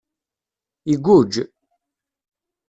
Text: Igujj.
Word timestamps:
Igujj. 0.93 1.35